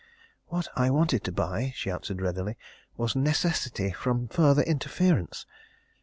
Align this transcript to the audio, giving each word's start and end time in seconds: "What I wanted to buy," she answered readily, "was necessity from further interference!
"What 0.47 0.67
I 0.75 0.89
wanted 0.89 1.23
to 1.25 1.31
buy," 1.31 1.73
she 1.75 1.91
answered 1.91 2.23
readily, 2.23 2.57
"was 2.97 3.15
necessity 3.15 3.91
from 3.91 4.29
further 4.29 4.63
interference! 4.63 5.45